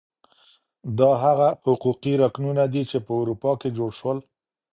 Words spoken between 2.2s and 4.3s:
رکنونه دي چي په اروپا کي جوړ سول.